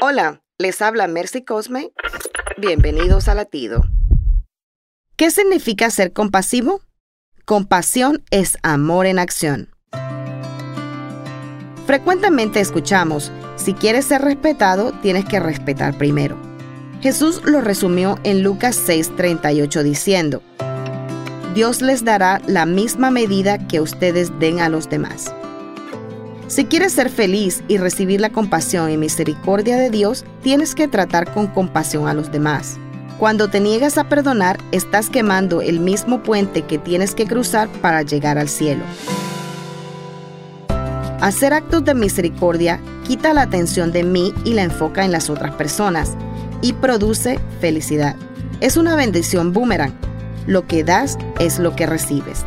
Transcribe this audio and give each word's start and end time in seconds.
Hola, 0.00 0.42
les 0.58 0.80
habla 0.80 1.08
Mercy 1.08 1.42
Cosme. 1.44 1.90
Bienvenidos 2.56 3.26
a 3.26 3.34
Latido. 3.34 3.82
¿Qué 5.16 5.32
significa 5.32 5.90
ser 5.90 6.12
compasivo? 6.12 6.82
Compasión 7.44 8.22
es 8.30 8.58
amor 8.62 9.06
en 9.06 9.18
acción. 9.18 9.70
Frecuentemente 11.84 12.60
escuchamos, 12.60 13.32
si 13.56 13.74
quieres 13.74 14.04
ser 14.04 14.22
respetado, 14.22 14.92
tienes 15.02 15.24
que 15.24 15.40
respetar 15.40 15.98
primero. 15.98 16.36
Jesús 17.00 17.42
lo 17.44 17.60
resumió 17.60 18.20
en 18.22 18.44
Lucas 18.44 18.80
6:38 18.86 19.82
diciendo, 19.82 20.42
Dios 21.54 21.82
les 21.82 22.04
dará 22.04 22.40
la 22.46 22.66
misma 22.66 23.10
medida 23.10 23.66
que 23.66 23.80
ustedes 23.80 24.30
den 24.38 24.60
a 24.60 24.68
los 24.68 24.88
demás. 24.88 25.34
Si 26.48 26.64
quieres 26.64 26.94
ser 26.94 27.10
feliz 27.10 27.62
y 27.68 27.76
recibir 27.76 28.22
la 28.22 28.30
compasión 28.30 28.90
y 28.90 28.96
misericordia 28.96 29.76
de 29.76 29.90
Dios, 29.90 30.24
tienes 30.42 30.74
que 30.74 30.88
tratar 30.88 31.32
con 31.34 31.46
compasión 31.46 32.08
a 32.08 32.14
los 32.14 32.32
demás. 32.32 32.78
Cuando 33.18 33.48
te 33.48 33.60
niegas 33.60 33.98
a 33.98 34.08
perdonar, 34.08 34.58
estás 34.72 35.10
quemando 35.10 35.60
el 35.60 35.78
mismo 35.78 36.22
puente 36.22 36.62
que 36.62 36.78
tienes 36.78 37.14
que 37.14 37.26
cruzar 37.26 37.68
para 37.82 38.00
llegar 38.00 38.38
al 38.38 38.48
cielo. 38.48 38.82
Hacer 41.20 41.52
actos 41.52 41.84
de 41.84 41.94
misericordia 41.94 42.80
quita 43.06 43.34
la 43.34 43.42
atención 43.42 43.92
de 43.92 44.04
mí 44.04 44.32
y 44.44 44.54
la 44.54 44.62
enfoca 44.62 45.04
en 45.04 45.12
las 45.12 45.28
otras 45.28 45.54
personas 45.54 46.16
y 46.62 46.72
produce 46.72 47.38
felicidad. 47.60 48.16
Es 48.60 48.78
una 48.78 48.96
bendición 48.96 49.52
boomerang. 49.52 49.92
Lo 50.46 50.66
que 50.66 50.82
das 50.82 51.18
es 51.40 51.58
lo 51.58 51.76
que 51.76 51.84
recibes. 51.84 52.46